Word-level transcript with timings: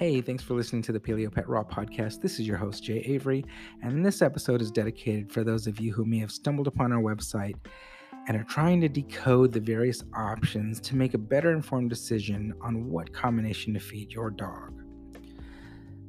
Hey, 0.00 0.22
thanks 0.22 0.42
for 0.42 0.54
listening 0.54 0.80
to 0.84 0.92
the 0.92 0.98
Paleo 0.98 1.30
Pet 1.30 1.46
Raw 1.46 1.62
podcast. 1.62 2.22
This 2.22 2.40
is 2.40 2.46
your 2.46 2.56
host, 2.56 2.82
Jay 2.82 3.00
Avery, 3.00 3.44
and 3.82 4.02
this 4.02 4.22
episode 4.22 4.62
is 4.62 4.70
dedicated 4.70 5.30
for 5.30 5.44
those 5.44 5.66
of 5.66 5.78
you 5.78 5.92
who 5.92 6.06
may 6.06 6.20
have 6.20 6.32
stumbled 6.32 6.66
upon 6.66 6.90
our 6.90 7.02
website 7.02 7.56
and 8.26 8.34
are 8.34 8.44
trying 8.44 8.80
to 8.80 8.88
decode 8.88 9.52
the 9.52 9.60
various 9.60 10.02
options 10.16 10.80
to 10.80 10.96
make 10.96 11.12
a 11.12 11.18
better 11.18 11.52
informed 11.52 11.90
decision 11.90 12.54
on 12.62 12.88
what 12.88 13.12
combination 13.12 13.74
to 13.74 13.78
feed 13.78 14.10
your 14.10 14.30
dog. 14.30 14.72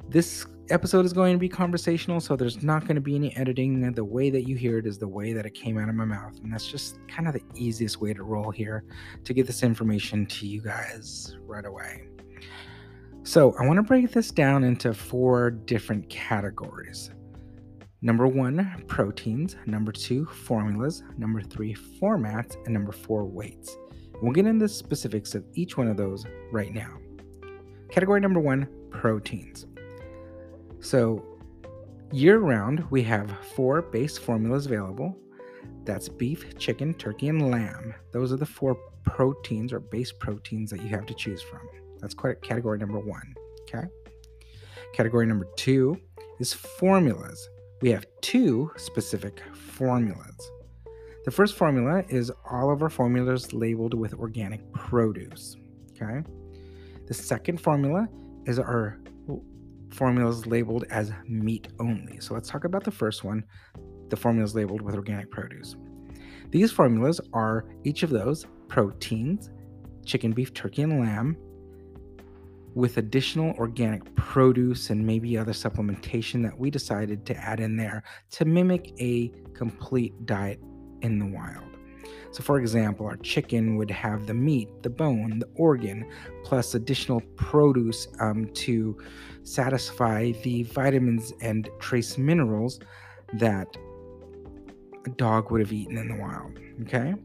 This 0.07 0.46
episode 0.69 1.04
is 1.04 1.11
going 1.11 1.33
to 1.33 1.39
be 1.39 1.50
conversational, 1.50 2.21
so 2.21 2.37
there's 2.37 2.64
not 2.64 2.83
going 2.83 2.96
to 2.96 3.01
be 3.01 3.15
any 3.15 3.36
editing. 3.36 3.92
The 3.92 4.05
way 4.05 4.29
that 4.29 4.47
you 4.47 4.55
hear 4.55 4.78
it 4.78 4.87
is 4.87 5.00
the 5.00 5.07
way 5.10 5.33
that 5.33 5.46
it 5.46 5.54
came 5.54 5.78
out 5.78 5.89
of 5.89 5.96
my 5.96 6.05
mouth, 6.05 6.39
and 6.42 6.54
that's 6.54 6.68
just 6.68 6.97
kind 7.10 7.28
of 7.28 7.33
the 7.33 7.43
easiest 7.55 8.00
way 8.00 8.14
to 8.14 8.23
roll 8.23 8.51
here 8.51 8.86
to 9.25 9.33
get 9.33 9.47
this 9.47 9.64
information 9.64 10.25
to 10.28 10.47
you 10.47 10.61
guys 10.61 11.36
right 11.46 11.65
away. 11.65 12.07
So, 13.24 13.56
I 13.60 13.68
want 13.68 13.78
to 13.78 13.84
break 13.84 14.11
this 14.11 14.32
down 14.32 14.64
into 14.64 14.93
four 14.96 15.52
different 15.52 16.10
categories. 16.10 17.11
Number 18.02 18.25
one, 18.25 18.84
proteins. 18.88 19.56
Number 19.68 19.92
two, 19.92 20.25
formulas. 20.25 21.04
Number 21.20 21.39
three, 21.42 21.75
formats. 22.02 22.56
And 22.66 22.74
number 22.74 22.92
four, 22.92 23.25
weights. 23.25 23.78
We'll 24.24 24.32
get 24.32 24.47
into 24.47 24.66
the 24.66 24.70
specifics 24.70 25.36
of 25.36 25.46
each 25.54 25.78
one 25.78 25.88
of 25.88 25.97
those 25.97 26.25
right 26.52 26.74
now. 26.74 26.97
Category 27.92 28.20
number 28.20 28.39
one, 28.39 28.68
proteins. 28.89 29.68
So, 30.80 31.24
year 32.11 32.39
round, 32.39 32.83
we 32.89 33.03
have 33.03 33.31
four 33.56 33.83
base 33.83 34.17
formulas 34.17 34.66
available. 34.66 35.16
That's 35.83 36.09
beef, 36.09 36.58
chicken, 36.58 36.95
turkey, 36.95 37.28
and 37.28 37.52
lamb. 37.52 37.94
Those 38.14 38.33
are 38.33 38.38
the 38.38 38.47
four 38.47 38.75
proteins 39.03 39.72
or 39.73 39.80
base 39.80 40.11
proteins 40.11 40.72
that 40.72 40.81
you 40.81 40.89
have 40.89 41.06
to 41.06 41.14
choose 41.14 41.44
from. 41.44 41.61
That's 42.02 42.13
quite 42.13 42.41
category 42.41 42.77
number 42.77 42.99
one. 42.99 43.33
Okay. 43.61 43.88
Category 44.94 45.25
number 45.25 45.47
two 45.55 45.97
is 46.39 46.53
formulas. 46.53 47.49
We 47.81 47.91
have 47.91 48.05
two 48.21 48.71
specific 48.75 49.41
formulas. 49.53 50.52
The 51.23 51.31
first 51.31 51.55
formula 51.55 52.03
is 52.09 52.31
all 52.49 52.72
of 52.72 52.81
our 52.81 52.89
formulas 52.89 53.53
labeled 53.53 53.94
with 53.94 54.13
organic 54.16 54.72
produce. 54.73 55.55
Okay. 55.91 56.27
The 57.07 57.13
second 57.13 57.61
formula 57.61 58.07
is 58.45 58.57
our 58.57 58.99
formulas 59.91 60.47
labeled 60.47 60.85
as 60.89 61.11
meat 61.27 61.67
only. 61.79 62.19
So 62.19 62.33
let's 62.33 62.49
talk 62.49 62.63
about 62.63 62.83
the 62.83 62.91
first 62.91 63.23
one 63.23 63.44
the 64.09 64.17
formulas 64.17 64.53
labeled 64.53 64.81
with 64.81 64.95
organic 64.95 65.31
produce. 65.31 65.75
These 66.49 66.72
formulas 66.72 67.22
are 67.33 67.66
each 67.83 68.03
of 68.03 68.09
those 68.09 68.45
proteins, 68.67 69.49
chicken, 70.05 70.33
beef, 70.33 70.53
turkey, 70.53 70.81
and 70.81 70.99
lamb, 70.99 71.38
with 72.73 72.97
additional 72.97 73.53
organic 73.58 74.16
produce 74.16 74.89
and 74.89 75.05
maybe 75.05 75.38
other 75.38 75.52
supplementation 75.52 76.41
that 76.44 76.58
we 76.58 76.69
decided 76.69 77.25
to 77.25 77.36
add 77.38 77.59
in 77.59 77.75
there 77.75 78.03
to 78.31 78.45
mimic 78.45 78.94
a 79.00 79.31
complete 79.53 80.25
diet 80.25 80.59
in 81.02 81.19
the 81.19 81.25
wild. 81.25 81.66
So, 82.31 82.41
for 82.44 82.59
example, 82.59 83.05
our 83.08 83.17
chicken 83.17 83.75
would 83.75 83.91
have 83.91 84.25
the 84.25 84.33
meat, 84.33 84.69
the 84.83 84.89
bone, 84.89 85.39
the 85.39 85.50
organ, 85.55 86.09
plus 86.45 86.75
additional 86.75 87.22
produce 87.36 88.08
um, 88.22 88.47
to 88.53 88.97
satisfy 89.44 90.31
the 90.44 90.63
vitamins 90.63 91.33
and 91.41 91.69
trace 91.80 92.17
minerals 92.17 92.80
that 93.33 93.67
a 95.06 95.09
dog 95.09 95.52
would 95.52 95.59
have 95.59 95.73
eaten 95.73 95.97
in 95.97 96.08
the 96.08 96.22
wild. 96.22 96.58
Okay? 96.83 97.16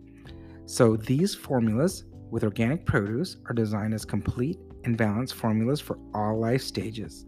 So, 0.66 0.96
these 0.96 1.36
formulas 1.36 2.04
with 2.30 2.42
organic 2.42 2.84
produce 2.84 3.36
are 3.46 3.54
designed 3.54 3.94
as 3.94 4.04
complete 4.04 4.58
and 4.86 4.96
balanced 4.96 5.34
formulas 5.34 5.80
for 5.80 5.98
all 6.14 6.38
life 6.38 6.62
stages. 6.62 7.26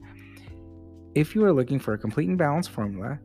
If 1.14 1.34
you 1.34 1.44
are 1.44 1.52
looking 1.52 1.78
for 1.78 1.92
a 1.92 1.98
complete 1.98 2.28
and 2.28 2.38
balanced 2.38 2.70
formula 2.70 3.18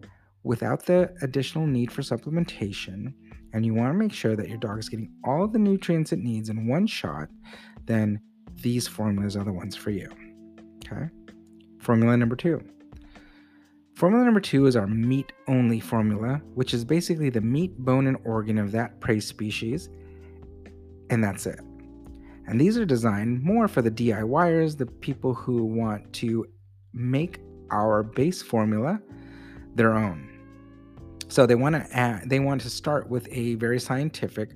without 0.44 0.86
the 0.86 1.14
additional 1.22 1.66
need 1.66 1.92
for 1.92 2.02
supplementation, 2.02 3.14
and 3.54 3.66
you 3.66 3.74
want 3.74 3.94
to 3.94 3.98
make 3.98 4.12
sure 4.12 4.36
that 4.36 4.50
your 4.50 4.58
dog 4.58 4.80
is 4.80 4.90
getting 4.90 5.12
all 5.24 5.48
the 5.48 5.60
nutrients 5.60 6.12
it 6.12 6.20
needs 6.20 6.50
in 6.50 6.68
one 6.68 6.88
shot, 6.88 7.30
then 7.86 8.20
these 8.62 8.88
formulas 8.88 9.38
are 9.38 9.44
the 9.44 9.54
ones 9.54 9.76
for 9.76 9.92
you. 9.92 10.10
Okay? 10.86 11.08
Formula 11.80 12.18
number 12.18 12.36
two. 12.36 12.62
Formula 13.96 14.26
number 14.26 14.40
two 14.40 14.66
is 14.66 14.76
our 14.76 14.88
meat 14.88 15.32
only 15.48 15.80
formula, 15.80 16.42
which 16.56 16.74
is 16.74 16.84
basically 16.84 17.30
the 17.30 17.42
meat, 17.42 17.78
bone, 17.78 18.08
and 18.08 18.18
organ 18.26 18.58
of 18.58 18.72
that 18.72 19.00
prey 19.00 19.20
species, 19.20 19.90
and 21.12 21.24
that's 21.24 21.46
it. 21.46 21.60
And 22.48 22.60
these 22.60 22.78
are 22.78 22.86
designed 22.86 23.42
more 23.42 23.68
for 23.68 23.82
the 23.82 23.92
DIYers, 23.92 24.78
the 24.78 24.86
people 24.86 25.34
who 25.34 25.64
want 25.64 26.12
to 26.14 26.46
make 26.94 27.40
our 27.72 28.04
base 28.04 28.42
formula 28.42 29.02
their 29.76 29.94
own. 29.94 30.30
So 31.30 31.46
they 31.46 31.56
want 31.56 31.76
to 31.76 31.98
add, 31.98 32.30
they 32.30 32.40
want 32.40 32.62
to 32.62 32.70
start 32.70 33.10
with 33.10 33.28
a 33.32 33.56
very 33.56 33.80
scientific 33.80 34.56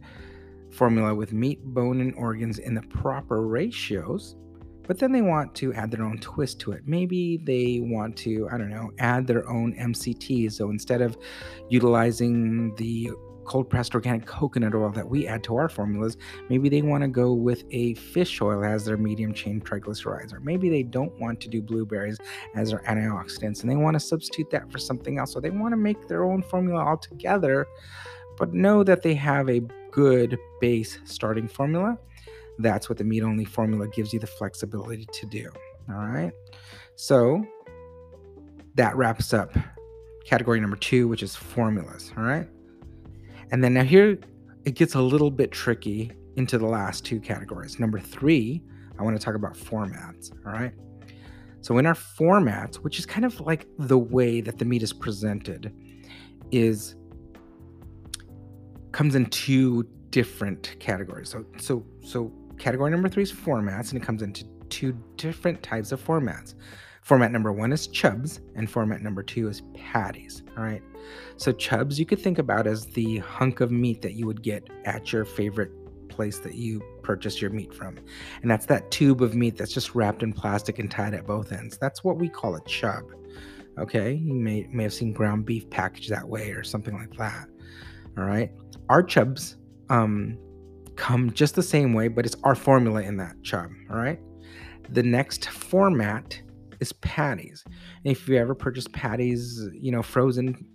formula 0.71 1.15
with 1.15 1.33
meat, 1.33 1.63
bone, 1.63 2.01
and 2.01 2.13
organs 2.15 2.59
in 2.59 2.75
the 2.75 2.83
proper 2.83 3.41
ratios. 3.47 4.35
But 4.83 4.99
then 4.99 5.11
they 5.11 5.21
want 5.21 5.53
to 5.55 5.73
add 5.73 5.91
their 5.91 6.03
own 6.03 6.17
twist 6.19 6.59
to 6.61 6.71
it. 6.71 6.83
Maybe 6.85 7.37
they 7.37 7.79
want 7.81 8.15
to, 8.17 8.47
I 8.51 8.57
don't 8.57 8.69
know, 8.69 8.91
add 8.99 9.27
their 9.27 9.49
own 9.49 9.73
MCT. 9.73 10.51
So 10.51 10.69
instead 10.69 11.01
of 11.01 11.17
utilizing 11.69 12.73
the 12.75 13.11
cold 13.47 13.69
pressed 13.69 13.95
organic 13.95 14.25
coconut 14.25 14.75
oil 14.75 14.91
that 14.91 15.09
we 15.09 15.25
add 15.25 15.43
to 15.45 15.55
our 15.55 15.69
formulas, 15.69 16.17
maybe 16.49 16.69
they 16.69 16.81
want 16.81 17.01
to 17.01 17.07
go 17.07 17.33
with 17.33 17.63
a 17.71 17.95
fish 17.95 18.41
oil 18.41 18.63
as 18.63 18.85
their 18.85 18.97
medium 18.97 19.33
chain 19.33 19.59
triglycerides, 19.59 20.33
or 20.33 20.39
maybe 20.41 20.69
they 20.69 20.83
don't 20.83 21.17
want 21.19 21.39
to 21.41 21.49
do 21.49 21.61
blueberries 21.61 22.17
as 22.55 22.69
their 22.69 22.79
antioxidants 22.79 23.61
and 23.61 23.71
they 23.71 23.75
want 23.75 23.95
to 23.95 23.99
substitute 23.99 24.49
that 24.51 24.71
for 24.71 24.77
something 24.77 25.17
else. 25.17 25.31
So 25.31 25.39
they 25.39 25.49
want 25.49 25.71
to 25.71 25.77
make 25.77 26.07
their 26.07 26.25
own 26.25 26.43
formula 26.43 26.83
altogether, 26.83 27.65
but 28.37 28.53
know 28.53 28.83
that 28.83 29.01
they 29.01 29.15
have 29.15 29.49
a 29.49 29.61
good 29.91 30.37
base 30.61 30.99
starting 31.05 31.47
formula. 31.47 31.97
That's 32.59 32.89
what 32.89 32.97
the 32.97 33.03
meat 33.03 33.23
only 33.23 33.45
formula 33.45 33.87
gives 33.87 34.13
you 34.13 34.19
the 34.19 34.27
flexibility 34.27 35.07
to 35.11 35.25
do. 35.25 35.49
All 35.89 35.95
right. 35.95 36.31
So 36.95 37.45
that 38.75 38.95
wraps 38.97 39.33
up 39.33 39.55
category 40.25 40.59
number 40.59 40.75
two, 40.75 41.07
which 41.07 41.23
is 41.23 41.35
formulas. 41.35 42.11
All 42.17 42.23
right. 42.23 42.47
And 43.51 43.63
then 43.63 43.73
now 43.73 43.83
here 43.83 44.17
it 44.65 44.75
gets 44.75 44.95
a 44.95 45.01
little 45.01 45.31
bit 45.31 45.51
tricky 45.51 46.11
into 46.35 46.57
the 46.57 46.65
last 46.65 47.05
two 47.05 47.19
categories. 47.19 47.79
Number 47.79 47.99
three, 47.99 48.61
I 48.99 49.03
want 49.03 49.17
to 49.17 49.23
talk 49.23 49.35
about 49.35 49.53
formats. 49.53 50.31
All 50.45 50.51
right. 50.51 50.73
So 51.61 51.77
in 51.77 51.85
our 51.85 51.93
formats, 51.93 52.75
which 52.75 52.99
is 52.99 53.05
kind 53.05 53.25
of 53.25 53.39
like 53.41 53.67
the 53.79 53.97
way 53.97 54.41
that 54.41 54.57
the 54.57 54.65
meat 54.65 54.83
is 54.83 54.93
presented, 54.93 55.73
is 56.51 56.95
comes 58.91 59.15
in 59.15 59.25
two 59.27 59.83
different 60.09 60.75
categories. 60.79 61.29
So 61.29 61.45
so 61.57 61.85
so 62.03 62.31
category 62.57 62.91
number 62.91 63.09
three 63.09 63.23
is 63.23 63.31
formats, 63.31 63.91
and 63.91 64.01
it 64.01 64.05
comes 64.05 64.21
into 64.21 64.45
two 64.69 64.97
different 65.15 65.61
types 65.63 65.91
of 65.91 66.03
formats. 66.03 66.55
Format 67.07 67.31
number 67.31 67.53
one 67.53 67.71
is 67.71 67.87
chubs, 67.87 68.41
and 68.55 68.69
format 68.69 69.01
number 69.01 69.23
two 69.23 69.47
is 69.47 69.61
patties. 69.73 70.43
All 70.57 70.63
right. 70.65 70.83
So, 71.37 71.53
chubs 71.53 71.97
you 71.97 72.05
could 72.05 72.19
think 72.19 72.37
about 72.37 72.67
as 72.67 72.85
the 72.87 73.19
hunk 73.19 73.61
of 73.61 73.71
meat 73.71 74.01
that 74.01 74.15
you 74.15 74.25
would 74.25 74.43
get 74.43 74.69
at 74.83 75.13
your 75.13 75.23
favorite 75.23 75.71
place 76.09 76.39
that 76.39 76.55
you 76.55 76.83
purchase 77.03 77.41
your 77.41 77.49
meat 77.49 77.73
from. 77.73 77.97
And 78.41 78.51
that's 78.51 78.65
that 78.65 78.91
tube 78.91 79.21
of 79.21 79.35
meat 79.35 79.55
that's 79.55 79.71
just 79.71 79.95
wrapped 79.95 80.21
in 80.21 80.33
plastic 80.33 80.79
and 80.79 80.91
tied 80.91 81.13
at 81.13 81.25
both 81.25 81.53
ends. 81.53 81.77
That's 81.77 82.03
what 82.03 82.17
we 82.17 82.27
call 82.27 82.57
a 82.57 82.61
chub. 82.65 83.05
Okay. 83.79 84.15
You 84.15 84.33
may, 84.33 84.67
may 84.69 84.83
have 84.83 84.93
seen 84.93 85.13
ground 85.13 85.45
beef 85.45 85.69
packaged 85.69 86.09
that 86.09 86.27
way 86.27 86.51
or 86.51 86.65
something 86.65 86.93
like 86.93 87.15
that. 87.15 87.47
All 88.17 88.25
right. 88.25 88.51
Our 88.89 89.01
chubs 89.01 89.55
um, 89.89 90.37
come 90.97 91.31
just 91.31 91.55
the 91.55 91.63
same 91.63 91.93
way, 91.93 92.09
but 92.09 92.25
it's 92.25 92.35
our 92.43 92.55
formula 92.55 93.01
in 93.01 93.15
that 93.15 93.41
chub. 93.43 93.69
All 93.89 93.95
right. 93.95 94.19
The 94.89 95.03
next 95.03 95.47
format 95.47 96.41
is 96.79 96.93
patties. 96.93 97.63
And 97.65 98.11
if 98.11 98.27
you 98.27 98.37
ever 98.37 98.55
purchase 98.55 98.87
patties, 98.91 99.67
you 99.73 99.91
know, 99.91 100.01
frozen, 100.01 100.65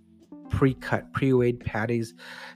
pre-cut, 0.49 1.11
pre-weighed 1.13 1.59
patties 1.59 2.13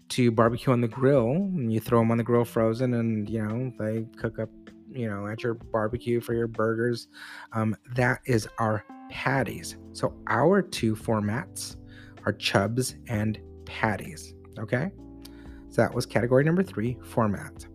to 0.09 0.31
barbecue 0.31 0.71
on 0.71 0.81
the 0.81 0.87
grill, 0.87 1.31
and 1.31 1.73
you 1.73 1.79
throw 1.79 1.99
them 1.99 2.11
on 2.11 2.17
the 2.17 2.23
grill 2.23 2.45
frozen, 2.45 2.93
and 2.93 3.29
you 3.29 3.41
know 3.41 3.71
they 3.79 4.05
cook 4.17 4.39
up, 4.39 4.49
you 4.89 5.09
know, 5.09 5.27
at 5.27 5.43
your 5.43 5.55
barbecue 5.55 6.21
for 6.21 6.33
your 6.33 6.47
burgers. 6.47 7.07
Um, 7.53 7.75
that 7.95 8.19
is 8.25 8.47
our 8.59 8.85
patties. 9.09 9.77
So 9.93 10.13
our 10.27 10.61
two 10.61 10.95
formats 10.95 11.75
are 12.25 12.33
chubs 12.33 12.95
and 13.07 13.39
patties. 13.65 14.33
Okay, 14.59 14.91
so 15.69 15.81
that 15.81 15.93
was 15.93 16.05
category 16.05 16.43
number 16.43 16.63
three, 16.63 16.97
format. 17.03 17.65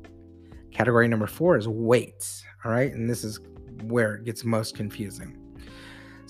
Category 0.70 1.08
number 1.08 1.26
four 1.26 1.56
is 1.58 1.68
weights. 1.68 2.44
All 2.64 2.70
right, 2.70 2.92
and 2.92 3.10
this 3.10 3.24
is 3.24 3.40
where 3.84 4.14
it 4.14 4.24
gets 4.24 4.44
most 4.44 4.76
confusing. 4.76 5.41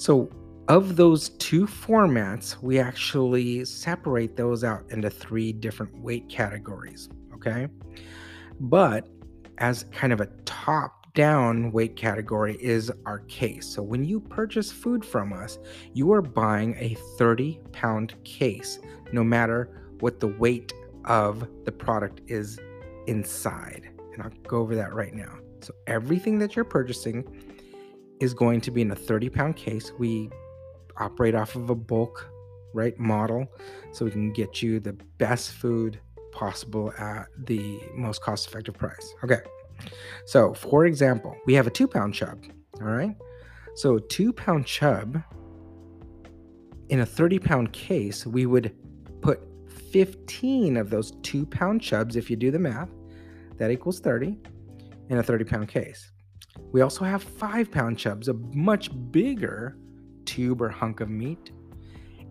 So, 0.02 0.28
of 0.66 0.96
those 0.96 1.28
two 1.28 1.64
formats, 1.64 2.60
we 2.60 2.80
actually 2.80 3.64
separate 3.64 4.34
those 4.36 4.64
out 4.64 4.82
into 4.90 5.08
three 5.08 5.52
different 5.52 5.96
weight 5.96 6.28
categories. 6.28 7.08
Okay. 7.34 7.68
But 8.58 9.06
as 9.58 9.84
kind 9.92 10.12
of 10.12 10.20
a 10.20 10.26
top 10.44 11.14
down 11.14 11.70
weight 11.70 11.94
category 11.94 12.56
is 12.60 12.90
our 13.06 13.20
case. 13.20 13.68
So 13.68 13.80
when 13.80 14.04
you 14.04 14.18
purchase 14.18 14.72
food 14.72 15.04
from 15.04 15.32
us, 15.32 15.60
you 15.94 16.10
are 16.10 16.22
buying 16.22 16.74
a 16.80 16.96
30 17.16 17.60
pound 17.70 18.16
case, 18.24 18.80
no 19.12 19.22
matter 19.22 19.86
what 20.00 20.18
the 20.18 20.26
weight 20.26 20.72
of 21.04 21.46
the 21.64 21.70
product 21.70 22.22
is 22.26 22.58
inside. 23.06 23.88
And 24.14 24.22
I'll 24.24 24.30
go 24.48 24.58
over 24.58 24.74
that 24.74 24.94
right 24.94 25.14
now. 25.14 25.38
So 25.60 25.72
everything 25.86 26.40
that 26.40 26.56
you're 26.56 26.64
purchasing 26.64 27.51
is 28.22 28.32
going 28.32 28.60
to 28.60 28.70
be 28.70 28.80
in 28.82 28.90
a 28.92 28.94
30 28.94 29.28
pound 29.30 29.56
case. 29.56 29.90
We 29.98 30.30
operate 30.96 31.34
off 31.34 31.56
of 31.56 31.70
a 31.70 31.74
bulk 31.74 32.28
right 32.72 32.96
model 32.98 33.48
so 33.92 34.04
we 34.04 34.12
can 34.12 34.32
get 34.32 34.62
you 34.62 34.78
the 34.78 34.92
best 35.18 35.50
food 35.52 35.98
possible 36.30 36.92
at 36.98 37.26
the 37.36 37.80
most 37.94 38.22
cost 38.22 38.46
effective 38.46 38.74
price. 38.74 39.14
Okay. 39.24 39.40
So, 40.26 40.54
for 40.54 40.86
example, 40.86 41.36
we 41.46 41.54
have 41.54 41.66
a 41.66 41.70
two 41.70 41.88
pound 41.88 42.14
chub. 42.14 42.44
All 42.80 42.86
right. 42.86 43.16
So, 43.74 43.98
two 43.98 44.32
pound 44.32 44.66
chub 44.66 45.20
in 46.88 47.00
a 47.00 47.06
30 47.06 47.40
pound 47.40 47.72
case, 47.72 48.24
we 48.24 48.46
would 48.46 48.72
put 49.20 49.40
15 49.90 50.76
of 50.76 50.90
those 50.90 51.12
two 51.22 51.44
pound 51.46 51.82
chubs, 51.82 52.14
if 52.14 52.30
you 52.30 52.36
do 52.36 52.52
the 52.52 52.58
math, 52.58 52.90
that 53.56 53.72
equals 53.72 53.98
30 53.98 54.38
in 55.08 55.18
a 55.18 55.22
30 55.22 55.44
pound 55.44 55.68
case. 55.68 56.12
We 56.72 56.80
also 56.80 57.04
have 57.04 57.22
five 57.22 57.70
pound 57.70 57.98
chubs, 57.98 58.28
a 58.28 58.34
much 58.34 58.90
bigger 59.12 59.76
tube 60.24 60.62
or 60.62 60.70
hunk 60.70 61.00
of 61.00 61.10
meat. 61.10 61.52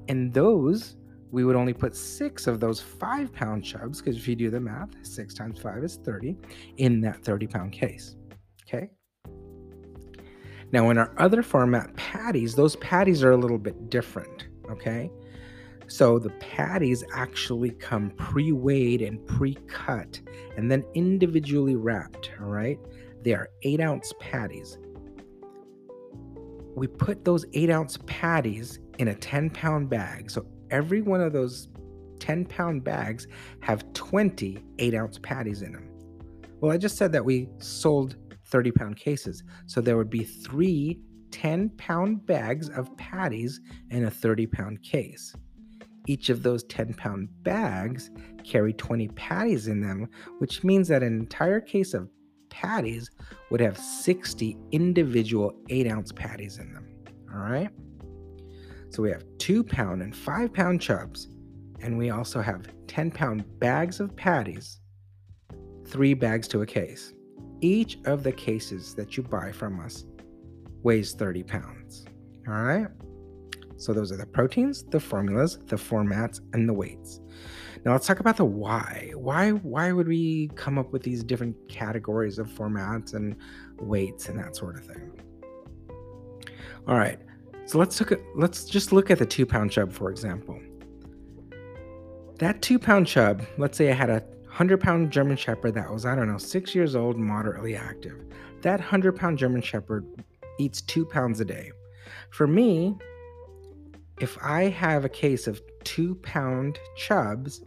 And 0.08 0.34
those, 0.34 0.96
we 1.30 1.46
would 1.46 1.56
only 1.56 1.74
put 1.74 1.96
six 1.96 2.48
of 2.48 2.60
those 2.60 2.82
five 2.82 3.32
pound 3.32 3.64
chubs, 3.64 4.02
because 4.02 4.18
if 4.18 4.28
you 4.28 4.36
do 4.36 4.50
the 4.50 4.60
math, 4.60 4.90
six 5.04 5.34
times 5.34 5.60
five 5.60 5.84
is 5.84 5.98
30, 5.98 6.36
in 6.78 7.02
that 7.02 7.24
30 7.24 7.48
pound 7.48 7.72
case. 7.72 8.16
Okay. 8.68 8.90
Now, 10.72 10.90
in 10.90 10.98
our 10.98 11.14
other 11.18 11.44
format 11.44 11.96
patties, 11.96 12.56
those 12.56 12.78
patties 12.78 13.24
are 13.24 13.32
a 13.32 13.38
little 13.38 13.60
bit 13.60 13.90
different. 13.90 14.48
Okay. 14.70 15.12
So 15.88 16.18
the 16.18 16.30
patties 16.40 17.04
actually 17.14 17.72
come 17.72 18.12
pre 18.12 18.54
weighed 18.54 19.02
and 19.02 19.26
pre 19.28 19.56
cut 19.68 20.22
and 20.56 20.72
then 20.72 20.86
individually 20.94 21.76
wrapped. 21.76 22.32
All 22.40 22.48
right. 22.48 22.80
They 23.24 23.34
are 23.34 23.50
eight 23.64 23.80
ounce 23.80 24.14
patties. 24.20 24.78
We 26.76 26.88
put 26.88 27.26
those 27.26 27.46
eight 27.54 27.70
ounce 27.70 27.98
patties 28.06 28.80
in 28.98 29.10
a 29.10 29.16
10 29.16 29.50
pound 29.50 29.90
bag. 29.90 30.32
So 30.32 30.46
every 30.70 31.02
one 31.02 31.22
of 31.22 31.34
those 31.34 31.68
10 32.20 32.46
pound 32.46 32.84
bags 32.84 33.28
have 33.62 33.92
20 33.94 34.64
eight 34.80 34.94
ounce 34.96 35.20
patties 35.20 35.62
in 35.62 35.74
them. 35.74 35.90
Well, 36.60 36.72
I 36.72 36.78
just 36.78 36.98
said 36.98 37.12
that 37.12 37.26
we 37.26 37.50
sold 37.58 38.16
30 38.48 38.72
pound 38.72 38.98
cases. 38.98 39.44
So 39.66 39.82
there 39.82 39.98
would 39.98 40.10
be 40.10 40.24
three 40.24 41.02
10 41.32 41.70
pound 41.78 42.26
bags 42.26 42.70
of 42.70 42.96
patties 42.98 43.62
in 43.90 44.06
a 44.06 44.12
30 44.12 44.48
pound 44.48 44.84
case. 44.84 45.34
Each 46.08 46.30
of 46.30 46.44
those 46.44 46.64
10 46.64 46.94
pound 46.96 47.30
bags 47.44 48.12
carry 48.44 48.74
20 48.74 49.08
patties 49.10 49.68
in 49.68 49.82
them, 49.82 50.08
which 50.40 50.64
means 50.64 50.88
that 50.88 51.04
an 51.04 51.18
entire 51.18 51.62
case 51.62 51.94
of 51.94 52.10
patties 52.52 53.10
would 53.50 53.60
have 53.60 53.78
60 53.78 54.56
individual 54.72 55.56
8 55.70 55.88
ounce 55.88 56.12
patties 56.12 56.60
in 56.60 56.72
them. 56.74 56.88
All 57.34 57.42
right? 57.42 57.70
So 58.90 59.02
we 59.02 59.10
have 59.10 59.24
2 59.40 59.64
pound 59.64 60.04
and 60.04 60.16
5 60.16 60.54
pound 60.54 60.80
chubs, 60.82 61.30
and 61.82 61.98
we 61.98 62.12
also 62.12 62.42
have 62.42 62.68
10 62.88 63.10
pound 63.10 63.44
bags 63.60 64.00
of 64.00 64.16
patties, 64.16 64.80
three 65.88 66.14
bags 66.14 66.48
to 66.50 66.62
a 66.62 66.66
case. 66.66 67.14
Each 67.62 67.98
of 68.06 68.24
the 68.24 68.32
cases 68.32 68.94
that 68.96 69.18
you 69.18 69.24
buy 69.24 69.52
from 69.52 69.80
us 69.80 70.06
weighs 70.84 71.14
30 71.14 71.44
pounds. 71.44 72.06
All 72.48 72.62
right? 72.62 72.88
So 73.82 73.94
those 73.94 74.12
are 74.12 74.18
the 74.18 74.28
proteins, 74.28 74.84
the 74.84 75.00
formulas, 75.00 75.58
the 75.66 75.76
formats, 75.76 76.40
and 76.54 76.70
the 76.70 76.74
weights. 76.74 77.20
Now 77.84 77.94
let's 77.94 78.06
talk 78.06 78.20
about 78.20 78.38
the 78.38 78.46
why. 78.46 79.12
Why 79.16 79.52
why 79.52 79.92
would 79.92 80.08
we 80.08 80.50
come 80.56 80.78
up 80.78 80.94
with 80.94 81.02
these 81.02 81.24
different 81.24 81.56
categories 81.68 82.38
of 82.38 82.48
formats 82.48 83.16
and 83.16 83.36
weights 83.80 84.30
and 84.30 84.38
that 84.38 84.56
sort 84.56 84.78
of 84.78 84.86
thing? 84.86 85.12
All 86.88 86.98
right. 86.98 87.20
So 87.66 87.80
let's 87.80 88.00
look 88.00 88.12
at 88.12 88.20
let's 88.36 88.66
just 88.66 88.92
look 88.92 89.10
at 89.10 89.18
the 89.18 89.26
two 89.26 89.48
pound 89.48 89.72
chub, 89.72 89.92
for 89.92 90.12
example. 90.12 90.60
That 92.38 92.62
two 92.62 92.78
pound 92.78 93.08
chub, 93.08 93.44
let's 93.58 93.78
say 93.78 93.90
I 93.90 93.96
had 93.96 94.12
a 94.12 94.24
hundred 94.48 94.80
pound 94.80 95.12
German 95.12 95.38
Shepherd 95.38 95.74
that 95.74 95.92
was, 95.92 96.06
I 96.06 96.14
don't 96.16 96.28
know, 96.28 96.38
six 96.38 96.76
years 96.76 96.96
old, 96.96 97.18
moderately 97.18 97.76
active. 97.76 98.26
That 98.62 98.80
hundred 98.80 99.16
pound 99.16 99.40
German 99.40 99.62
Shepherd 99.62 100.06
eats 100.60 100.82
two 100.82 101.04
pounds 101.06 101.40
a 101.40 101.46
day. 101.46 101.72
For 102.30 102.46
me, 102.46 102.96
if 104.22 104.38
I 104.42 104.66
have 104.70 105.04
a 105.04 105.10
case 105.10 105.48
of 105.48 105.62
two 105.84 106.14
pound 106.16 106.78
chubs 106.96 107.64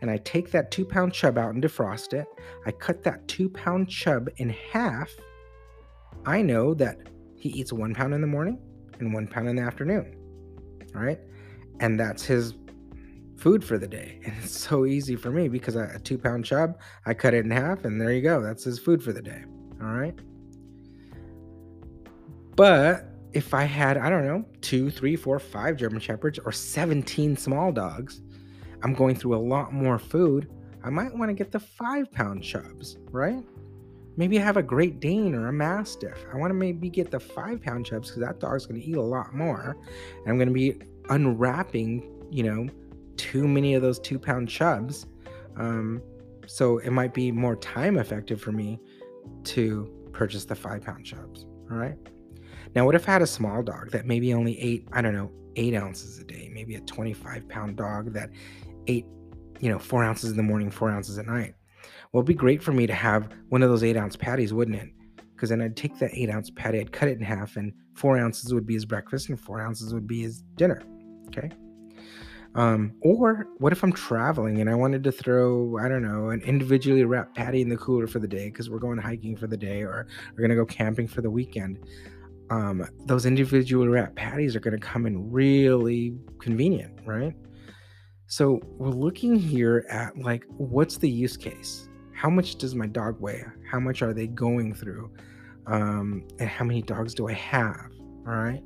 and 0.00 0.10
I 0.10 0.16
take 0.16 0.50
that 0.52 0.70
two 0.70 0.86
pound 0.86 1.12
chub 1.12 1.36
out 1.36 1.52
and 1.52 1.62
defrost 1.62 2.14
it, 2.14 2.26
I 2.64 2.70
cut 2.70 3.02
that 3.02 3.28
two 3.28 3.50
pound 3.50 3.90
chub 3.90 4.30
in 4.38 4.48
half, 4.48 5.10
I 6.24 6.40
know 6.40 6.72
that 6.74 6.96
he 7.36 7.50
eats 7.50 7.74
one 7.74 7.94
pound 7.94 8.14
in 8.14 8.22
the 8.22 8.26
morning 8.26 8.58
and 9.00 9.12
one 9.12 9.26
pound 9.26 9.48
in 9.50 9.56
the 9.56 9.62
afternoon. 9.62 10.16
All 10.96 11.02
right. 11.02 11.20
And 11.80 12.00
that's 12.00 12.24
his 12.24 12.54
food 13.36 13.62
for 13.62 13.76
the 13.76 13.86
day. 13.86 14.20
And 14.24 14.34
it's 14.42 14.58
so 14.58 14.86
easy 14.86 15.14
for 15.14 15.30
me 15.30 15.48
because 15.48 15.76
I, 15.76 15.84
a 15.84 15.98
two 15.98 16.16
pound 16.16 16.46
chub, 16.46 16.78
I 17.04 17.12
cut 17.12 17.34
it 17.34 17.44
in 17.44 17.50
half 17.50 17.84
and 17.84 18.00
there 18.00 18.12
you 18.12 18.22
go. 18.22 18.40
That's 18.40 18.64
his 18.64 18.78
food 18.78 19.02
for 19.02 19.12
the 19.12 19.22
day. 19.22 19.44
All 19.82 19.92
right. 19.92 20.18
But 22.56 23.17
if 23.38 23.54
I 23.54 23.62
had, 23.62 23.96
I 23.96 24.10
don't 24.10 24.26
know, 24.26 24.44
two, 24.62 24.90
three, 24.90 25.14
four, 25.14 25.38
five 25.38 25.76
German 25.76 26.00
Shepherds 26.00 26.40
or 26.44 26.50
17 26.50 27.36
small 27.36 27.70
dogs, 27.70 28.20
I'm 28.82 28.94
going 28.94 29.14
through 29.14 29.36
a 29.36 29.38
lot 29.38 29.72
more 29.72 29.96
food. 29.96 30.50
I 30.82 30.90
might 30.90 31.16
want 31.16 31.30
to 31.30 31.34
get 31.34 31.52
the 31.52 31.60
five 31.60 32.10
pound 32.10 32.42
chubs, 32.42 32.98
right? 33.12 33.44
Maybe 34.16 34.40
I 34.40 34.42
have 34.42 34.56
a 34.56 34.62
Great 34.62 34.98
Dane 34.98 35.36
or 35.36 35.46
a 35.46 35.52
Mastiff. 35.52 36.18
I 36.32 36.36
want 36.36 36.50
to 36.50 36.54
maybe 36.54 36.90
get 36.90 37.12
the 37.12 37.20
five 37.20 37.62
pound 37.62 37.86
chubs 37.86 38.08
because 38.08 38.22
that 38.22 38.40
dog's 38.40 38.66
going 38.66 38.80
to 38.80 38.86
eat 38.86 38.96
a 38.96 39.00
lot 39.00 39.32
more. 39.32 39.76
And 40.16 40.28
I'm 40.28 40.36
going 40.36 40.48
to 40.48 40.54
be 40.54 40.80
unwrapping, 41.08 42.26
you 42.32 42.42
know, 42.42 42.68
too 43.16 43.46
many 43.46 43.74
of 43.74 43.82
those 43.82 44.00
two 44.00 44.18
pound 44.18 44.48
chubs. 44.48 45.06
Um, 45.56 46.02
so 46.46 46.78
it 46.78 46.90
might 46.90 47.14
be 47.14 47.30
more 47.30 47.54
time 47.54 47.98
effective 47.98 48.40
for 48.40 48.50
me 48.50 48.80
to 49.44 49.88
purchase 50.12 50.44
the 50.44 50.56
five 50.56 50.82
pound 50.82 51.04
chubs. 51.04 51.46
All 51.70 51.76
right. 51.76 51.96
Now, 52.74 52.84
what 52.84 52.94
if 52.94 53.08
I 53.08 53.12
had 53.12 53.22
a 53.22 53.26
small 53.26 53.62
dog 53.62 53.90
that 53.90 54.06
maybe 54.06 54.32
only 54.34 54.58
ate, 54.60 54.86
I 54.92 55.02
don't 55.02 55.14
know, 55.14 55.30
eight 55.56 55.74
ounces 55.74 56.18
a 56.18 56.24
day, 56.24 56.50
maybe 56.52 56.74
a 56.74 56.80
25 56.80 57.48
pound 57.48 57.76
dog 57.76 58.12
that 58.12 58.30
ate, 58.86 59.06
you 59.60 59.70
know, 59.70 59.78
four 59.78 60.04
ounces 60.04 60.30
in 60.30 60.36
the 60.36 60.42
morning, 60.42 60.70
four 60.70 60.90
ounces 60.90 61.18
at 61.18 61.26
night? 61.26 61.54
Well, 62.12 62.20
it'd 62.20 62.26
be 62.26 62.34
great 62.34 62.62
for 62.62 62.72
me 62.72 62.86
to 62.86 62.94
have 62.94 63.28
one 63.48 63.62
of 63.62 63.70
those 63.70 63.84
eight 63.84 63.96
ounce 63.96 64.16
patties, 64.16 64.52
wouldn't 64.52 64.76
it? 64.76 64.90
Because 65.34 65.50
then 65.50 65.60
I'd 65.60 65.76
take 65.76 65.98
that 65.98 66.10
eight 66.14 66.30
ounce 66.30 66.50
patty, 66.50 66.80
I'd 66.80 66.92
cut 66.92 67.08
it 67.08 67.18
in 67.18 67.24
half, 67.24 67.56
and 67.56 67.72
four 67.94 68.18
ounces 68.18 68.52
would 68.54 68.66
be 68.66 68.74
his 68.74 68.84
breakfast, 68.84 69.28
and 69.28 69.38
four 69.38 69.60
ounces 69.60 69.94
would 69.94 70.06
be 70.06 70.22
his 70.22 70.42
dinner. 70.56 70.82
Okay. 71.28 71.50
Um, 72.54 72.94
or 73.02 73.46
what 73.58 73.72
if 73.72 73.84
I'm 73.84 73.92
traveling 73.92 74.60
and 74.60 74.70
I 74.70 74.74
wanted 74.74 75.04
to 75.04 75.12
throw, 75.12 75.78
I 75.78 75.88
don't 75.88 76.02
know, 76.02 76.30
an 76.30 76.40
individually 76.40 77.04
wrapped 77.04 77.36
patty 77.36 77.60
in 77.60 77.68
the 77.68 77.76
cooler 77.76 78.06
for 78.06 78.18
the 78.18 78.26
day 78.26 78.46
because 78.46 78.70
we're 78.70 78.78
going 78.78 78.98
hiking 78.98 79.36
for 79.36 79.46
the 79.46 79.56
day 79.56 79.82
or 79.82 80.06
we're 80.32 80.38
going 80.38 80.50
to 80.50 80.56
go 80.56 80.64
camping 80.64 81.06
for 81.06 81.20
the 81.20 81.30
weekend? 81.30 81.78
Um, 82.50 82.86
those 83.06 83.26
individual 83.26 83.88
wrap 83.88 84.14
patties 84.14 84.56
are 84.56 84.60
going 84.60 84.78
to 84.78 84.86
come 84.86 85.06
in 85.06 85.30
really 85.30 86.16
convenient, 86.40 86.98
right? 87.04 87.34
So 88.26 88.60
we're 88.78 88.90
looking 88.90 89.36
here 89.36 89.86
at 89.88 90.16
like, 90.18 90.44
what's 90.56 90.98
the 90.98 91.10
use 91.10 91.36
case? 91.36 91.88
How 92.14 92.28
much 92.28 92.56
does 92.56 92.74
my 92.74 92.86
dog 92.86 93.20
weigh? 93.20 93.44
How 93.70 93.80
much 93.80 94.02
are 94.02 94.12
they 94.12 94.26
going 94.26 94.74
through? 94.74 95.10
Um, 95.66 96.26
and 96.38 96.48
how 96.48 96.64
many 96.64 96.82
dogs 96.82 97.14
do 97.14 97.28
I 97.28 97.34
have? 97.34 97.90
All 98.26 98.34
right. 98.34 98.62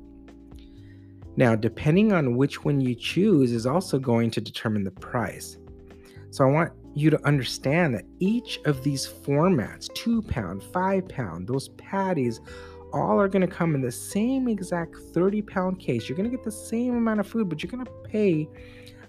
Now, 1.35 1.55
depending 1.55 2.13
on 2.13 2.35
which 2.37 2.63
one 2.63 2.79
you 2.79 2.95
choose, 2.95 3.51
is 3.51 3.65
also 3.65 3.99
going 3.99 4.31
to 4.31 4.41
determine 4.41 4.83
the 4.83 4.91
price. 4.91 5.57
So 6.29 6.43
I 6.43 6.51
want 6.51 6.73
you 6.95 7.09
to 7.09 7.25
understand 7.25 7.95
that 7.95 8.05
each 8.19 8.59
of 8.65 8.83
these 8.83 9.07
formats, 9.07 9.91
two 9.93 10.21
pound, 10.23 10.63
five 10.63 11.07
pound, 11.07 11.47
those 11.47 11.69
patties 11.69 12.39
all 12.93 13.19
are 13.19 13.27
going 13.27 13.41
to 13.41 13.47
come 13.47 13.75
in 13.75 13.81
the 13.81 13.91
same 13.91 14.47
exact 14.47 14.95
30 15.13 15.41
pound 15.41 15.79
case. 15.79 16.07
You're 16.07 16.15
going 16.15 16.29
to 16.29 16.35
get 16.35 16.43
the 16.43 16.51
same 16.51 16.95
amount 16.95 17.19
of 17.19 17.27
food, 17.27 17.49
but 17.49 17.61
you're 17.61 17.71
going 17.71 17.85
to 17.85 17.91
pay 18.07 18.47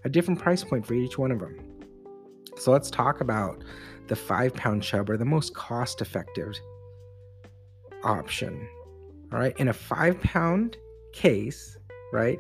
a 0.05 0.09
different 0.09 0.41
price 0.41 0.65
point 0.65 0.87
for 0.87 0.95
each 0.95 1.19
one 1.19 1.31
of 1.31 1.39
them. 1.39 1.57
So 2.57 2.73
let's 2.73 2.91
talk 2.91 3.21
about 3.21 3.63
the 4.09 4.17
five 4.17 4.55
pound 4.55 4.83
chub 4.83 5.11
or 5.11 5.17
the 5.17 5.25
most 5.25 5.55
cost 5.55 6.01
effective 6.01 6.55
option. 8.03 8.67
All 9.33 9.39
right. 9.39 9.57
In 9.59 9.69
a 9.69 9.73
five 9.73 10.21
pound 10.21 10.77
case, 11.13 11.77
right? 12.13 12.39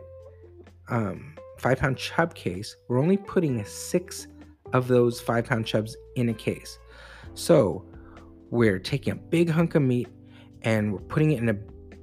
Um, 0.88 1.34
five 1.58 1.78
pound 1.78 1.96
chub 1.96 2.34
case, 2.34 2.76
we're 2.88 2.98
only 2.98 3.16
putting 3.16 3.64
six 3.64 4.26
of 4.72 4.88
those 4.88 5.20
five 5.20 5.46
pound 5.46 5.66
chubs 5.66 5.96
in 6.16 6.28
a 6.28 6.34
case. 6.34 6.78
So 7.34 7.84
we're 8.50 8.78
taking 8.78 9.12
a 9.12 9.16
big 9.16 9.50
hunk 9.50 9.74
of 9.74 9.82
meat 9.82 10.08
and 10.64 10.92
we're 10.92 11.00
putting 11.00 11.32
it 11.32 11.38
in 11.38 11.48
a 11.50 11.54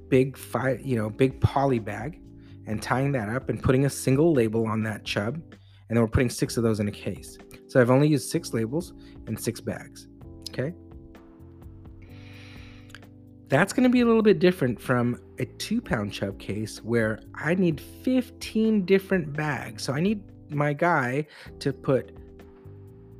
big 0.08 0.36
five, 0.36 0.80
you 0.80 0.96
know, 0.96 1.10
big 1.10 1.40
poly 1.40 1.78
bag 1.78 2.20
and 2.66 2.80
tying 2.80 3.12
that 3.12 3.28
up 3.28 3.48
and 3.48 3.62
putting 3.62 3.84
a 3.84 3.90
single 3.90 4.32
label 4.32 4.66
on 4.66 4.82
that 4.84 5.04
chub. 5.04 5.34
And 5.34 5.96
then 5.96 6.00
we're 6.00 6.08
putting 6.08 6.30
six 6.30 6.56
of 6.56 6.62
those 6.62 6.80
in 6.80 6.88
a 6.88 6.92
case. 6.92 7.36
So 7.66 7.80
I've 7.80 7.90
only 7.90 8.08
used 8.08 8.30
six 8.30 8.54
labels 8.54 8.94
and 9.26 9.38
six 9.38 9.60
bags. 9.60 10.08
Okay. 10.50 10.72
That's 13.48 13.74
going 13.74 13.84
to 13.84 13.90
be 13.90 14.00
a 14.00 14.06
little 14.06 14.22
bit 14.22 14.38
different 14.38 14.80
from 14.80 15.18
a 15.38 15.44
two 15.44 15.82
pound 15.82 16.12
chub 16.12 16.38
case 16.38 16.82
where 16.82 17.20
I 17.34 17.54
need 17.54 17.80
15 17.80 18.86
different 18.86 19.34
bags. 19.34 19.82
So 19.82 19.92
I 19.92 20.00
need 20.00 20.22
my 20.50 20.72
guy 20.72 21.26
to 21.58 21.72
put 21.72 22.16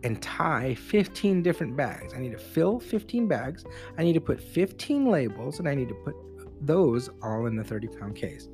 and 0.04 0.20
tie 0.20 0.74
15 0.74 1.42
different 1.42 1.76
bags. 1.76 2.14
I 2.14 2.18
need 2.18 2.32
to 2.32 2.38
fill 2.38 2.80
15 2.80 3.28
bags. 3.28 3.64
I 3.98 4.02
need 4.02 4.14
to 4.14 4.20
put 4.20 4.40
15 4.40 5.06
labels 5.06 5.58
and 5.58 5.68
I 5.68 5.74
need 5.74 5.88
to 5.88 5.94
put 5.94 6.14
those 6.60 7.10
all 7.22 7.46
in 7.46 7.56
the 7.56 7.64
30 7.64 7.88
pound 7.88 8.16
case. 8.16 8.48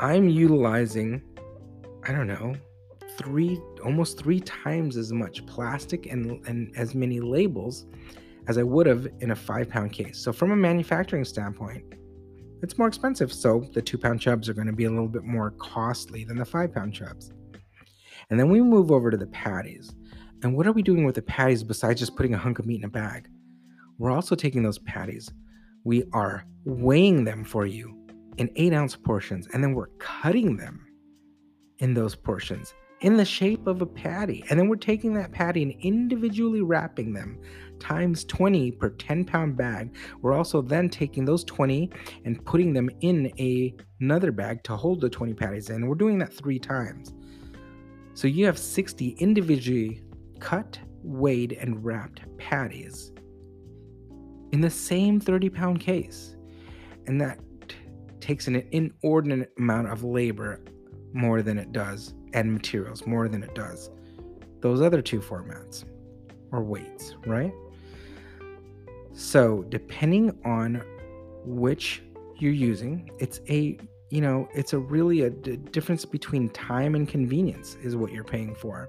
I'm 0.00 0.28
utilizing, 0.28 1.22
I 2.02 2.12
don't 2.12 2.26
know, 2.26 2.54
three, 3.16 3.60
almost 3.84 4.18
three 4.18 4.40
times 4.40 4.96
as 4.96 5.12
much 5.12 5.46
plastic 5.46 6.06
and, 6.06 6.46
and 6.46 6.76
as 6.76 6.94
many 6.94 7.20
labels 7.20 7.86
as 8.46 8.58
I 8.58 8.62
would 8.62 8.86
have 8.86 9.06
in 9.20 9.30
a 9.30 9.36
five 9.36 9.68
pound 9.68 9.92
case. 9.92 10.18
So, 10.18 10.32
from 10.32 10.50
a 10.50 10.56
manufacturing 10.56 11.24
standpoint, 11.24 11.84
it's 12.62 12.76
more 12.76 12.88
expensive. 12.88 13.32
So, 13.32 13.64
the 13.72 13.80
two 13.80 13.98
pound 13.98 14.20
chubs 14.20 14.48
are 14.48 14.54
going 14.54 14.66
to 14.66 14.72
be 14.72 14.84
a 14.84 14.90
little 14.90 15.08
bit 15.08 15.24
more 15.24 15.52
costly 15.52 16.24
than 16.24 16.36
the 16.36 16.44
five 16.44 16.74
pound 16.74 16.92
chubs. 16.94 17.32
And 18.30 18.38
then 18.38 18.48
we 18.48 18.60
move 18.60 18.90
over 18.90 19.10
to 19.10 19.16
the 19.16 19.26
patties. 19.28 19.94
And 20.44 20.54
what 20.54 20.66
are 20.66 20.72
we 20.72 20.82
doing 20.82 21.06
with 21.06 21.14
the 21.14 21.22
patties 21.22 21.64
besides 21.64 22.00
just 22.00 22.16
putting 22.16 22.34
a 22.34 22.38
hunk 22.38 22.58
of 22.58 22.66
meat 22.66 22.80
in 22.80 22.84
a 22.84 22.88
bag? 22.88 23.28
We're 23.96 24.10
also 24.10 24.34
taking 24.34 24.62
those 24.62 24.78
patties, 24.78 25.32
we 25.84 26.04
are 26.12 26.44
weighing 26.66 27.24
them 27.24 27.44
for 27.44 27.64
you 27.64 27.96
in 28.36 28.50
eight 28.56 28.74
ounce 28.74 28.94
portions, 28.94 29.48
and 29.54 29.64
then 29.64 29.72
we're 29.72 29.88
cutting 29.98 30.58
them 30.58 30.86
in 31.78 31.94
those 31.94 32.14
portions 32.14 32.74
in 33.00 33.16
the 33.16 33.24
shape 33.24 33.66
of 33.66 33.80
a 33.80 33.86
patty. 33.86 34.44
And 34.50 34.60
then 34.60 34.68
we're 34.68 34.76
taking 34.76 35.14
that 35.14 35.32
patty 35.32 35.62
and 35.62 35.72
individually 35.80 36.60
wrapping 36.60 37.14
them 37.14 37.40
times 37.78 38.26
20 38.26 38.72
per 38.72 38.90
10 38.90 39.24
pound 39.24 39.56
bag. 39.56 39.94
We're 40.20 40.34
also 40.34 40.60
then 40.60 40.90
taking 40.90 41.24
those 41.24 41.44
20 41.44 41.90
and 42.26 42.44
putting 42.44 42.74
them 42.74 42.90
in 43.00 43.32
a, 43.38 43.74
another 44.00 44.30
bag 44.30 44.62
to 44.64 44.76
hold 44.76 45.00
the 45.00 45.08
20 45.08 45.32
patties 45.32 45.70
in. 45.70 45.86
We're 45.86 45.94
doing 45.94 46.18
that 46.18 46.34
three 46.34 46.58
times. 46.58 47.14
So 48.14 48.28
you 48.28 48.46
have 48.46 48.58
60 48.58 49.16
individually 49.18 50.03
cut, 50.44 50.78
weighed, 51.02 51.52
and 51.52 51.82
wrapped 51.82 52.20
patties 52.36 53.12
in 54.52 54.60
the 54.60 54.68
same 54.68 55.18
30 55.18 55.48
pound 55.48 55.80
case. 55.80 56.36
And 57.06 57.18
that 57.20 57.38
takes 58.20 58.46
an 58.46 58.56
inordinate 58.70 59.52
amount 59.58 59.88
of 59.88 60.04
labor 60.04 60.60
more 61.14 61.40
than 61.40 61.58
it 61.58 61.72
does 61.72 62.12
and 62.34 62.52
materials 62.52 63.06
more 63.06 63.28
than 63.28 63.42
it 63.42 63.54
does 63.54 63.90
those 64.60 64.80
other 64.80 65.02
two 65.02 65.20
formats 65.20 65.84
or 66.50 66.62
weights, 66.62 67.14
right? 67.26 67.52
So, 69.12 69.62
depending 69.68 70.38
on 70.42 70.82
which 71.44 72.02
you're 72.38 72.52
using, 72.52 73.10
it's 73.18 73.40
a 73.48 73.78
you 74.10 74.20
know, 74.20 74.48
it's 74.54 74.72
a 74.72 74.78
really 74.78 75.22
a 75.22 75.30
d- 75.30 75.56
difference 75.56 76.04
between 76.04 76.48
time 76.50 76.94
and 76.94 77.08
convenience 77.08 77.76
is 77.82 77.96
what 77.96 78.12
you're 78.12 78.24
paying 78.24 78.54
for. 78.54 78.88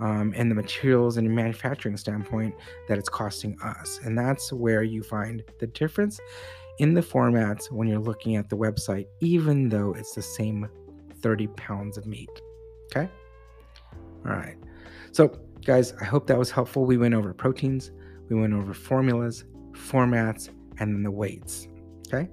Um, 0.00 0.32
and 0.36 0.48
the 0.48 0.54
materials 0.54 1.16
and 1.16 1.28
manufacturing 1.28 1.96
standpoint 1.96 2.54
that 2.88 2.98
it's 2.98 3.08
costing 3.08 3.58
us. 3.60 3.98
And 4.04 4.16
that's 4.16 4.52
where 4.52 4.84
you 4.84 5.02
find 5.02 5.42
the 5.58 5.66
difference 5.66 6.20
in 6.78 6.94
the 6.94 7.00
formats 7.00 7.70
when 7.72 7.88
you're 7.88 7.98
looking 7.98 8.36
at 8.36 8.48
the 8.48 8.56
website, 8.56 9.06
even 9.20 9.68
though 9.68 9.92
it's 9.94 10.14
the 10.14 10.22
same 10.22 10.68
30 11.20 11.48
pounds 11.48 11.98
of 11.98 12.06
meat. 12.06 12.30
Okay. 12.86 13.10
All 14.24 14.32
right. 14.32 14.56
So, 15.12 15.36
guys, 15.64 15.92
I 16.00 16.04
hope 16.04 16.26
that 16.28 16.38
was 16.38 16.50
helpful. 16.50 16.84
We 16.84 16.96
went 16.96 17.14
over 17.14 17.34
proteins, 17.34 17.90
we 18.28 18.40
went 18.40 18.52
over 18.52 18.74
formulas, 18.74 19.44
formats, 19.72 20.48
and 20.78 20.94
then 20.94 21.02
the 21.02 21.10
weights. 21.10 21.68
Okay. 22.06 22.28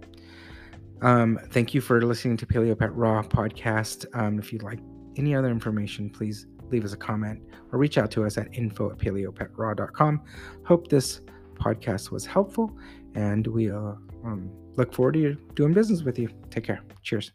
Um, 1.01 1.39
thank 1.50 1.74
you 1.74 1.81
for 1.81 2.01
listening 2.01 2.38
to 2.38 2.45
Paleo 2.45 2.77
Pet 2.77 2.93
Raw 2.95 3.22
podcast. 3.24 4.05
Um, 4.13 4.39
if 4.39 4.53
you'd 4.53 4.63
like 4.63 4.79
any 5.17 5.36
other 5.36 5.50
information, 5.50 6.10
please 6.10 6.48
leave 6.72 6.86
us 6.86 6.93
a 6.93 6.98
comment 6.98 7.41
or 7.72 7.79
reach 7.79 7.98
out 7.98 8.12
to 8.12 8.25
us 8.25 8.38
at 8.38 8.48
info 8.53 8.91
at 8.91 8.98
paleopetraw.com. 8.98 10.22
Hope 10.65 10.88
this 10.88 11.22
podcast 11.55 12.12
was 12.12 12.25
helpful 12.25 12.75
and 13.15 13.48
we 13.48 13.72
uh, 13.72 13.93
um, 14.24 14.51
look 14.75 14.93
forward 14.93 15.13
to 15.13 15.36
doing 15.55 15.74
business 15.74 16.03
with 16.03 16.19
you. 16.19 16.29
Take 16.50 16.65
care. 16.65 16.81
Cheers. 17.03 17.31